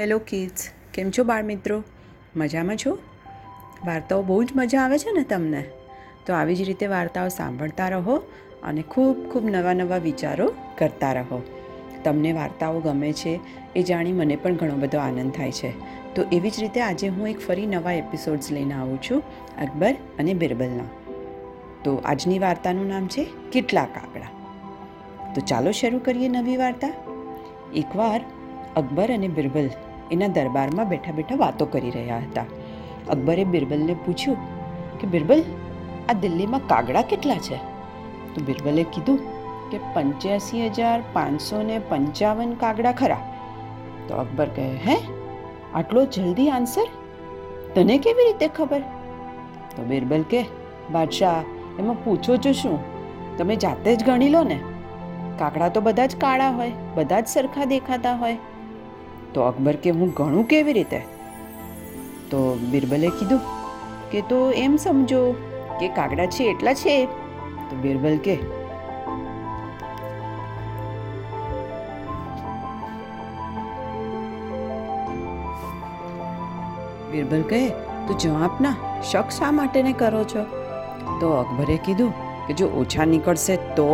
Hello 0.00 0.18
kids, 0.18 0.70
કેમ 0.94 1.10
છો 1.10 1.24
બાળ 1.24 1.42
મિત્રો 1.42 1.82
મજામાં 2.36 2.76
છો? 2.76 2.98
વાર્તાઓ 3.86 4.22
બહુ 4.22 4.44
જ 4.44 4.48
મજા 4.56 4.80
આવે 4.80 4.98
છે 4.98 5.12
ને 5.12 5.22
તમને? 5.22 5.64
તો 6.26 6.34
આવી 6.34 6.56
જ 6.56 6.62
રીતે 6.62 6.86
વાર્તાઓ 6.86 7.28
સાંભળતા 7.28 7.88
રહો 7.88 8.16
અને 8.62 8.82
ખૂબ 8.82 9.30
ખૂબ 9.30 9.44
નવા 9.44 9.72
નવા 9.72 9.96
વિચારો 9.96 10.54
કરતા 10.78 11.12
રહો. 11.12 11.42
તમને 12.04 12.32
વાર્તાઓ 12.32 12.80
ગમે 12.80 13.12
છે 13.12 13.40
એ 13.76 13.82
જાણી 13.82 14.12
મને 14.12 14.36
પણ 14.36 14.56
ઘણો 14.56 14.74
બધો 14.74 14.98
આનંદ 14.98 15.32
થાય 15.32 15.52
છે. 15.52 15.70
તો 16.14 16.22
એવી 16.32 16.50
જ 16.50 16.60
રીતે 16.60 16.80
આજે 16.80 17.08
હું 17.08 17.28
એક 17.28 17.40
ફરી 17.40 17.66
નવા 17.66 17.92
એપિસોડ્સ 17.92 18.52
લઈને 18.52 18.74
આવું 18.74 19.02
છું, 19.02 19.22
અકબર 19.56 19.94
અને 20.18 20.34
બિરબલના. 20.34 20.84
તો 21.84 22.02
આજની 22.04 22.38
વાર્તાનું 22.38 22.88
નામ 22.88 23.06
છે 23.06 23.26
કેટલા 23.52 23.84
કાગડા 23.84 24.28
તો 25.34 25.40
ચાલો 25.40 25.70
શરૂ 25.70 25.98
કરીએ 25.98 26.28
નવી 26.28 26.56
વાર્તા. 26.56 26.92
એકવાર 27.74 28.20
અકબર 28.76 29.12
અને 29.12 29.28
બિરબલ 29.28 29.70
એના 30.10 30.26
દરબારમાં 30.26 30.88
બેઠા 30.88 31.12
બેઠા 31.12 31.34
વાતો 31.36 31.66
કરી 31.66 31.90
રહ્યા 31.90 32.18
હતા. 32.18 32.44
અકબરે 33.08 33.44
બિરબલને 33.44 33.94
પૂછ્યું 33.94 34.36
કે, 34.98 35.06
બિરબલ, 35.06 35.42
આ 36.08 36.12
દિલ્હીમાં 36.12 36.60
કાગડા 36.66 37.02
કેટલા 37.02 37.34
છે? 37.34 37.56
તો 38.34 38.44
બિરબલે 38.44 38.82
કીધું 38.82 39.18
કે, 39.70 39.78
પંચ્યાસી 39.94 40.66
હજાર 40.66 41.02
પાંચસો 41.12 41.62
ને 41.62 41.78
પંચાવન 41.78 42.52
કાગડા 42.52 42.92
ખરા. 42.92 43.16
તો 44.08 44.14
અકબર 44.14 44.46
કહે, 44.46 44.76
હે? 44.86 44.96
આટલો 45.74 46.04
જલ્દી 46.04 46.50
આન્સર? 46.50 46.86
તને 47.74 47.98
કેવી 47.98 48.24
રીતે 48.24 48.48
ખબર? 48.48 48.80
તો 49.76 49.82
બિરબલ 49.82 50.22
કે 50.22 50.44
બાદશાહ, 50.92 51.44
એમાં 51.78 52.04
પૂછો 52.04 52.36
છો 52.36 52.52
શું? 52.52 52.94
તમે 53.36 53.56
જાતે 53.56 53.96
જ 53.96 54.04
ગણી 54.04 54.28
લો 54.28 54.42
ને. 54.42 54.60
કાગડા 55.38 55.68
તો 55.68 55.80
બધા 55.80 56.06
જ 56.06 56.16
કાળા 56.16 56.50
હોય, 56.50 56.72
બધા 56.94 57.20
જ 57.20 57.26
સરખા 57.26 57.64
દેખાતા 57.64 58.14
હોય. 58.14 58.38
તો 59.34 59.42
અકબર 59.42 59.76
કે 59.76 59.90
હું 59.90 60.14
ગણું 60.14 60.44
કેવી 60.44 60.72
રીતે? 60.72 61.00
તો 62.30 62.58
બિરબલે 62.70 63.08
કીધું 63.08 63.40
કે 64.10 64.20
તો 64.20 64.50
એમ 64.50 64.76
સમજો 64.76 65.22
કે 65.80 65.88
કાગડા 65.88 66.26
છે 66.26 66.44
એટલા 66.44 66.74
છે. 66.74 66.96
તો 67.70 67.76
બિરબલ 67.82 68.16
કે, 68.16 68.36
બિરબલ 77.12 77.42
કહે, 77.42 77.68
તો 78.06 78.14
જવાબ 78.20 78.60
ના, 78.60 78.74
શક 79.02 79.30
શા 79.30 79.50
માટેને 79.50 79.92
કરો 79.92 80.24
છો? 80.24 80.44
તો 81.20 81.28
અકબરે 81.32 81.76
કીધું 81.76 82.12
કે, 82.46 82.52
જો 82.54 82.68
ઓછા 82.68 83.04
નીકળશે 83.04 83.56
તો? 83.56 83.88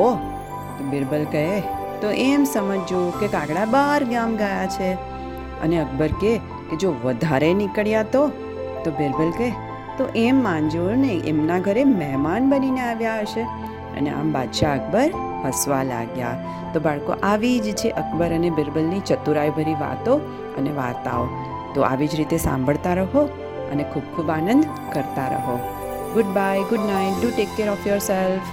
બિરબલ 0.91 1.25
કહે, 1.25 1.60
તો 2.00 2.10
એમ 2.10 2.44
સમજજો 2.44 3.00
કે 3.20 3.28
કાગડા 3.28 3.64
બહાર 3.64 4.04
ગામ 4.04 4.36
ગયા 4.36 4.66
છે. 4.66 4.91
અને 5.62 5.77
અકબર 5.80 6.11
કહે 6.20 6.33
કે 6.70 6.77
જો 6.77 6.92
વધારે 7.05 7.50
નીકળ્યા 7.55 8.03
તો 8.14 8.22
તો 8.84 8.91
બિરબલ 8.91 9.30
કહે, 9.39 9.50
તો 9.98 10.05
એમ 10.16 10.36
માનજો 10.42 10.84
ને 10.94 11.12
એમના 11.30 11.58
ઘરે 11.58 11.84
મહેમાન 11.84 12.50
બનીને 12.50 12.80
આવ્યા 12.80 13.20
હશે. 13.20 13.44
અને 13.97 14.11
આમ 14.11 14.33
બાદશાહ 14.33 14.75
અકબર 14.75 15.11
હસવા 15.44 15.83
લાગ્યા. 15.83 16.36
તો 16.72 16.81
બાળકો, 16.81 17.12
આવી 17.22 17.58
જ 17.61 17.75
છે 17.75 17.91
અકબર 17.91 18.31
અને 18.38 18.50
બિરબલની 18.50 19.00
ચતુરાઈભરી 19.00 19.75
વાતો 19.75 20.16
અને 20.58 20.70
વાર્તાઓ. 20.70 21.27
તો 21.75 21.83
આવી 21.83 22.08
જ 22.08 22.14
રીતે 22.14 22.36
સાંભળતા 22.36 22.94
રહો 22.94 23.28
અને 23.72 23.84
ખૂબ 23.92 24.06
ખૂબ 24.16 24.31
આનંદ 24.31 24.64
કરતા 24.94 25.28
રહો. 25.34 25.58
Goodbye 26.36 26.62
good 26.70 26.84
night 26.91 27.20
do 27.20 27.28
take 27.36 27.50
care 27.56 27.69
of 27.70 27.86
yourself 27.98 28.48